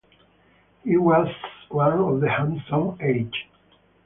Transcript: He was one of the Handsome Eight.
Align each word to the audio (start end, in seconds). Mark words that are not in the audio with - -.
He 0.83 0.97
was 0.97 1.27
one 1.69 1.93
of 1.99 2.21
the 2.21 2.27
Handsome 2.27 2.97
Eight. 3.01 3.31